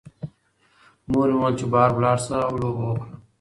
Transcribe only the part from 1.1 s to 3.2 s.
مې وویل چې بهر لاړ شه او لوبه وکړه.